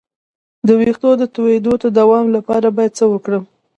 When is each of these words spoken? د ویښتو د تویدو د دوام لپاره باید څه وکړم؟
د 0.67 0.69
ویښتو 0.79 1.09
د 1.17 1.23
تویدو 1.35 1.73
د 1.83 1.85
دوام 1.99 2.25
لپاره 2.35 2.67
باید 2.75 2.95
څه 2.99 3.05
وکړم؟ 3.11 3.43